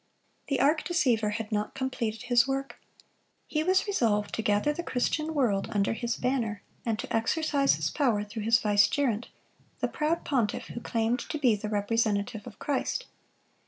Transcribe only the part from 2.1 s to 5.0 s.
his work. He was resolved to gather the